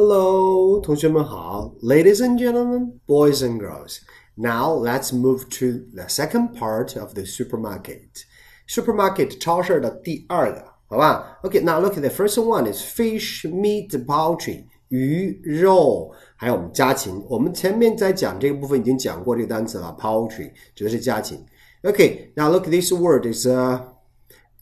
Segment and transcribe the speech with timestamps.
[0.00, 3.98] Hello，同学们好，Ladies and gentlemen, boys and girls.
[4.34, 8.24] Now let's move to the second part of the supermarket.
[8.68, 11.38] Supermarket 超市的第二个，好吧？
[11.42, 14.66] Okay, now look at the first one is fish, meat, poultry.
[14.88, 17.24] 鱼肉，还有我们家禽。
[17.28, 21.44] 我们前面在讲这个部分已经讲过这个单词了，poultry 指的是家禽。
[21.82, 23.80] Okay, now look, this word is a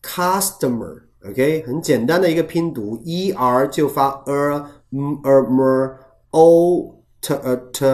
[0.03, 1.03] customer.
[1.28, 4.64] OK，很简单的一个拼读，e r 就发 er。
[4.92, 5.94] m er mer
[6.32, 7.86] o t a t，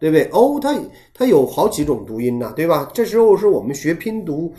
[0.00, 0.74] 对不对？o 它
[1.12, 2.88] 它有好几种读音呢，对吧？
[2.94, 4.50] 这时候是我们学拼读，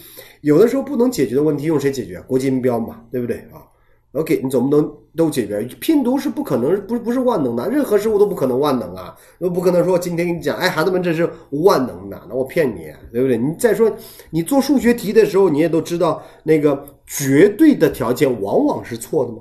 [0.42, 2.22] 有的时候不能解决的问题，用谁解决？
[2.28, 3.66] 国际音标嘛，对不对啊
[4.12, 5.64] ？OK，你总不能都解决？
[5.80, 9.16] 拼读是不可能，不不是万能的，任何事物都不可能万能啊！
[9.40, 13.36] 都不可能说今天跟你讲，哎，孩子们，这是万能的，那我骗你，对不对？
[13.36, 13.92] 你再说
[14.30, 19.40] 你做数学题的时候，你也都知道，那个绝对的条件往往是错的吗？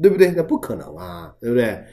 [0.00, 0.32] 对不对？
[0.34, 1.84] 那不可能啊，对不对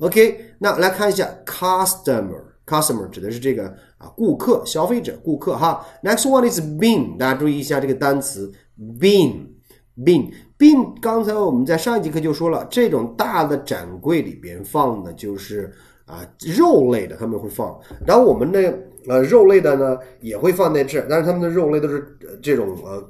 [0.00, 5.82] ？OK，那来看一下 customer，customer 指的是这个啊，顾客、消费者、顾客哈。
[6.02, 8.52] Next one is bin，大家注意一下这个单词
[9.00, 11.00] bin，bin，bin。
[11.00, 15.72] 刚才我们在上一节课就说了，这种大的展柜里边放的就是
[16.04, 16.20] 啊
[16.56, 17.74] 肉类的，他们会放。
[18.06, 23.02] 然后我们的呃肉类的呢也会放在这儿，但是他们的肉类都是这种呃。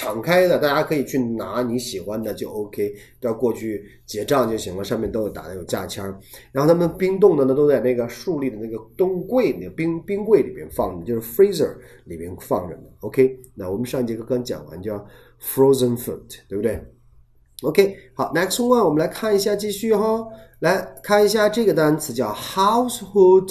[0.00, 4.82] 敞开的，大家可以去拿你喜欢的就 OK，要过去结账就行了。
[4.82, 6.18] 上面都有打的有价签儿，
[6.52, 11.76] 然后他们冰冻的呢都在那个竖立的那个冬柜那个冰冰柜里边放着，就是 freezer
[12.06, 12.84] 里边放着呢。
[13.00, 15.06] OK，那我们上节课刚讲完叫
[15.38, 16.82] frozen food，对不对
[17.62, 20.26] ？OK，好，next one 我们来看一下，继续哈，
[20.60, 23.50] 来看一下这个单词叫 household。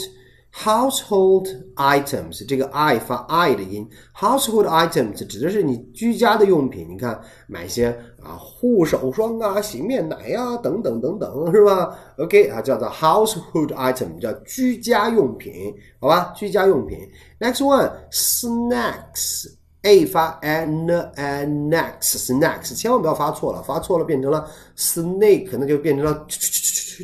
[0.52, 3.88] Household items，这个 i 发 i 的音。
[4.16, 6.88] Household items 指的是你居家的用品。
[6.90, 16.34] 你看，买一些啊护手霜啊、洗面奶呀等等等等，是吧？OK 啊，叫做 household item，叫居家用品，好吧？
[16.36, 16.98] 居家用品。
[17.40, 26.26] Next one，snacks，a 发 n，n，next，snacks，千万不要发错了，发错了变成了 snake，那就变成了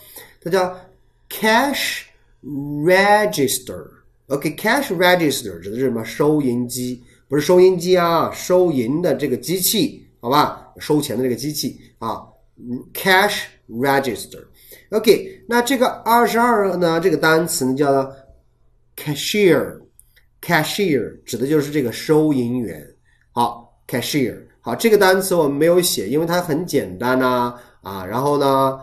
[0.42, 0.76] 它叫
[1.30, 2.02] cash
[2.44, 3.86] register。
[4.30, 6.04] OK，cash register 指的是什么？
[6.04, 10.68] 收银机，不是收银机啊，收银的这个机器，好吧？
[10.80, 12.24] 收钱的这个机器啊
[12.92, 14.44] ，cash register。
[14.90, 17.00] OK，那这个二十二呢？
[17.00, 18.12] 这个单词呢叫。
[19.00, 22.86] Cashier，cashier 指的就是这个收银员。
[23.32, 27.56] 好，cashier，好，这个单词我们没有写，因为它很简单呐。
[27.82, 28.78] 啊，然后呢，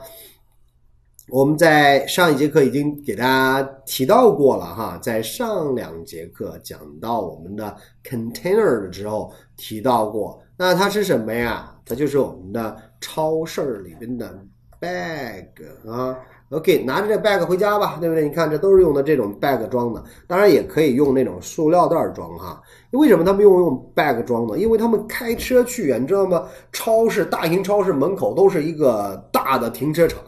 [1.29, 10.43] 我们在上一节课已经给大家提到过了哈，在上两节课讲到我们的 container 的时候提到过。
[10.57, 11.77] 那它是什么呀？
[11.85, 14.35] 它就是我们的超市里边的
[14.81, 15.47] bag
[15.87, 16.17] 啊。
[16.51, 18.23] OK，拿着这 bag 回家吧，对不对？
[18.23, 22.63] 你看，这都是用的这种 bag 装的，当然也可以用那种塑料袋装哈。
[22.93, 24.57] 为什么他们用用 bag 装呢？
[24.57, 26.47] 因为他们开车去啊，你知道吗？
[26.71, 30.21] 超市大型超市门口都是一个大的停车场，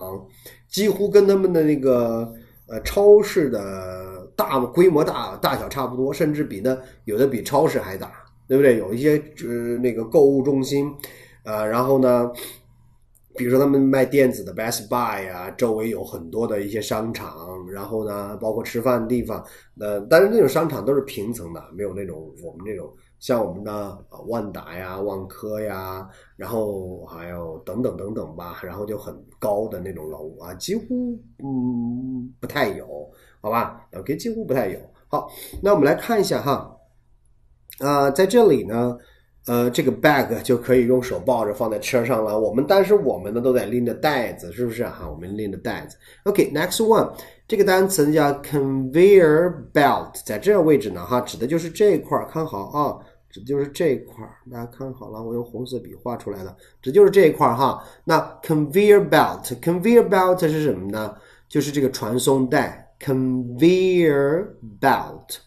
[0.68, 2.28] 几乎跟他们的那个
[2.66, 8.10] 呃超市的大规模大大小差不多，甚至比那有的比超市还大，
[8.48, 8.76] 对不对？
[8.76, 10.92] 有一些呃那个购物中心，
[11.44, 12.28] 呃，然后呢？
[13.38, 19.42] 比如说他们卖电子的 Best Buy 啊，周围有很多的一些商场，然后呢，包括吃饭的地方，
[19.78, 33.08] 呃，但是那种商场都是平层的，没有那种我们这种像我们的万达呀、万科呀，然后还有等等等等吧，然后就很高的那种楼啊，几乎嗯不太有，
[33.40, 34.78] 好吧？OK，几乎不太有。
[35.06, 35.30] 好，
[35.62, 36.76] 那我们来看一下哈，
[37.78, 38.98] 啊，在这里呢。
[39.48, 42.39] 呃，这个 bag 就可以用手抱着放在车上了。
[42.39, 45.09] 我们但是我们呢都在拎着袋子，是不是哈？
[45.10, 45.97] 我们拎着袋子。
[46.24, 47.10] OK，next one，
[47.47, 52.98] 这个单词叫 conveyor belt，在这个位置呢哈，指的就是这一块儿，看好啊，
[53.30, 54.36] 指的就是这一块儿。
[54.53, 57.83] 大家看好了，我用红色笔画出来的，指的就是这一块儿哈。
[58.04, 61.16] 那 conveyor belt，conveyor belt 是什么呢？
[61.48, 64.47] 就是这个传送带，conveyor
[64.78, 65.39] belt。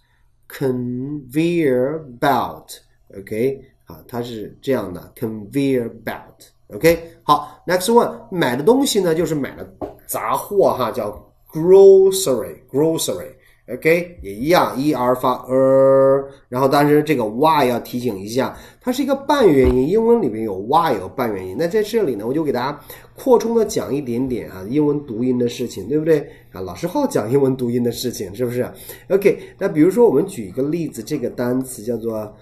[0.50, 9.70] conveyor belt，OK，啊，它是这样的 conveyor belt，OK，好，next one，买的东西呢就是买的
[10.08, 11.12] 杂货哈，叫
[11.52, 13.28] grocery，grocery。
[13.72, 21.56] OK，也一样，e r 发 er，，然后但是这个 y 要提醒一下，它是一个半元音，英文里面有 y 有半元音。
[21.58, 22.78] 那在这里呢，我就给大家
[23.16, 26.20] 扩充的讲一点点啊，英文读音的事情，对不对
[26.52, 26.60] 啊？
[26.60, 28.70] 老师好讲英文读音的事情，是不是
[29.08, 32.36] ？OK，那比如说我们举一个例子，这个单词叫做，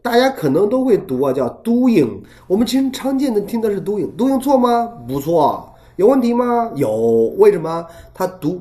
[0.00, 2.20] 大家可能都会读啊，叫 doing。
[2.46, 4.86] 我们经常见的听的是 doing，doing 错吗？
[5.06, 6.70] 不错，有问题吗？
[6.76, 7.84] 有，为什么？
[8.14, 8.60] 它读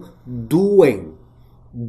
[0.49, 0.99] doing。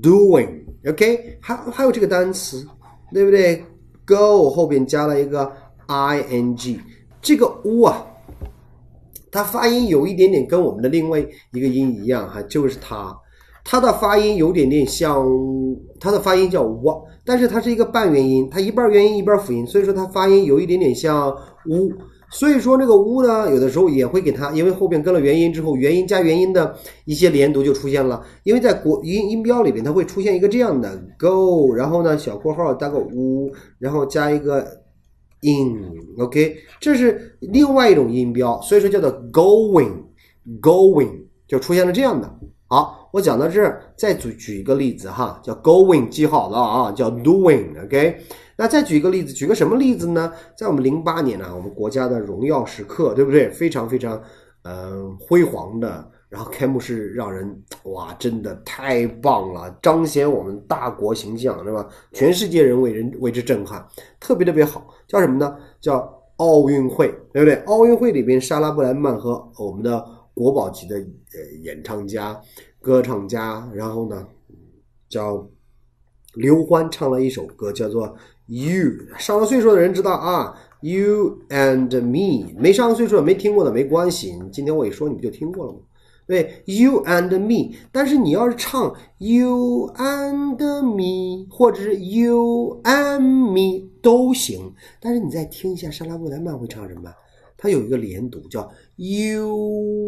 [0.01, 2.65] Doing，OK，还还有这个单词，
[3.13, 3.65] 对不对
[4.07, 5.51] ？Go 后边加了一个
[5.89, 6.79] ing，
[7.21, 8.07] 这个 u 啊，
[9.33, 11.19] 它发音有一点点跟我们的另外
[11.53, 13.13] 一个音一样哈，就是它，
[13.65, 15.27] 它的发音有点点像，
[15.99, 21.37] 它的发音叫 w，但是它是一个半元音，它一半元音一半辅音，所以说它发音有一点点像
[21.67, 21.91] u。
[22.35, 26.75] 所以说，这个乌呢，有的时候也会给它，因为后边跟了元音之后，元音加元音的
[27.05, 28.25] 一些连读就出现了。
[28.43, 34.67] 因为在国音音标里边，它会出现一个这样的 go，然后呢，小括号搭个乌，然后加一个
[35.43, 41.11] in，OK，这是另外一种音标，所以说叫做 going，going
[41.47, 42.35] 就出现了这样的。
[42.73, 48.19] 好，我讲到这儿，再举举一个例子哈，叫 going，记好了啊，叫 doing，OK。
[48.57, 50.33] 那再举一个例子，举个什么例子呢？
[50.57, 53.51] 在我们零八年呢，我们国家的荣耀时刻，对不对？
[53.51, 54.19] 非常非常，
[54.63, 56.03] 嗯，辉煌的。
[56.31, 57.47] 然后开幕式让人
[57.83, 61.87] 哇，真的太棒了，彰显我们大国形象，对吧？
[62.15, 63.87] 全世界人为人为之震撼，
[64.19, 64.87] 特别特别好。
[65.07, 65.55] 叫什么呢？
[65.79, 67.57] 叫奥运会，对不对？
[67.67, 70.03] 奥运会里边，莎拉布莱曼和我们的
[70.35, 72.41] 国宝级的呃演唱家、
[72.81, 74.27] 歌唱家，然后呢，
[75.09, 75.47] 叫
[76.35, 78.17] 刘欢唱了一首歌，叫做。
[78.47, 85.79] You 上了岁数的人知道啊，You and me 没上岁数没听过的没关系，今天我一说你不就听过了吗？
[86.27, 93.21] 对，You and me，但是你要是唱 You and me 或者是 You and
[93.53, 97.11] me 都行，但是你再听一下莎拉布莱曼会唱什么？
[97.63, 99.47] 它有一个连读叫 You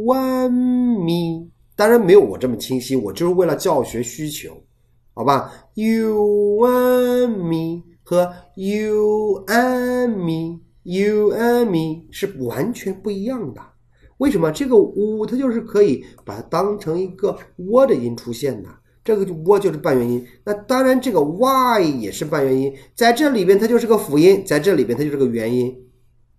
[0.08, 4.60] and me，当然没有我这么清晰，我就是为了教学需求，
[5.14, 7.84] 好吧？You and me。
[8.06, 13.62] 和 you and me, you and me 是完全不一样的。
[14.18, 14.52] 为什么？
[14.52, 18.68] 这个 u 它就是可以把它当成一个 w 的音出现的。
[19.02, 20.22] 这个就 w 就是半元音。
[20.44, 25.74] 那当然，这个 y 也是半元音，在这里边它就是个辅音，在这里边它就是个元音。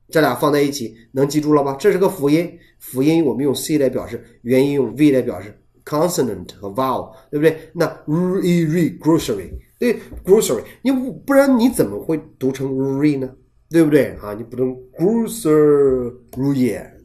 [0.09, 1.75] 这俩放在一起，能记住了吧？
[1.79, 7.57] 这是个辅音，辅音我们用 c 来表示，元音用 v 来表示，consonant 和 vowel，对不对？
[7.73, 9.49] 那 r e e grocery。
[9.77, 10.91] 对，grocery，你
[11.25, 13.29] 不然你怎么会读成 re 呢？
[13.69, 14.33] 对不对啊？
[14.33, 16.13] 你不能 grocery，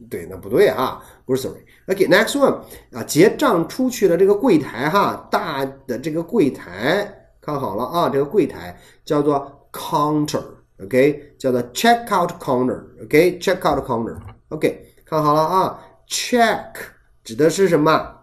[0.09, 1.57] 对，那不对啊，grocery。
[1.87, 2.61] OK，next one
[2.91, 7.11] 啊，结账出去的这个柜台哈，大的这个柜台，
[7.41, 10.43] 看好了啊，这个柜台叫做 counter
[10.83, 12.83] OK，叫做 check out corner。
[13.03, 14.19] OK，checkout corner。
[14.49, 16.73] OK，看好了啊，check
[17.23, 18.17] 指的是什么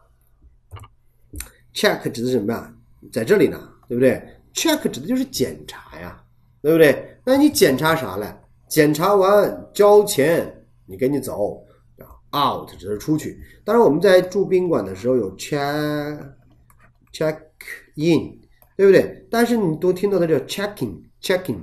[1.73, 2.75] ？check 指的是什么呀？
[3.13, 3.57] 在这里呢，
[3.89, 4.21] 对不对
[4.53, 6.21] ？check 指的就是检查呀，
[6.61, 7.17] 对不对？
[7.25, 8.27] 那你检查啥嘞？
[8.69, 11.65] 检查完交钱，你赶紧走
[12.33, 13.41] ！out 指的是出去。
[13.65, 16.19] 当然我们在住宾馆的时候有 check
[17.13, 17.39] check
[17.95, 18.39] in，
[18.77, 19.27] 对不对？
[19.31, 21.61] 但是你都听到的叫 checking checking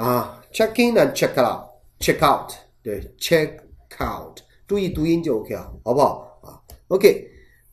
[0.00, 2.52] 啊，check in and check out check out，
[2.82, 3.58] 对 check
[4.00, 7.28] out，注意读音就 OK 了，好不好啊？OK，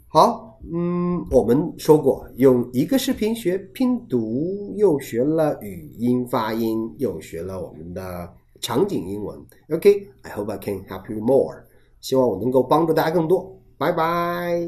[0.08, 0.46] 好。
[0.74, 9.40] 嗯，我们说过，用一个视频学拼读，又学了语音发音，又学了我们的场景英文。
[9.70, 11.64] OK，I hope I can help you more。
[12.02, 13.56] 希望我能够帮助大家更多。
[13.78, 14.68] 拜拜。